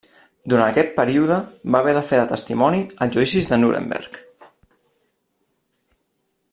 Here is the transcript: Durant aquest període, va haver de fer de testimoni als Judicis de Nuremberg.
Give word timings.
Durant 0.51 0.69
aquest 0.71 0.87
període, 0.95 1.35
va 1.75 1.81
haver 1.83 1.93
de 1.97 2.01
fer 2.13 2.21
de 2.21 2.25
testimoni 2.31 2.81
als 3.07 3.15
Judicis 3.17 3.51
de 3.51 3.61
Nuremberg. 3.61 4.19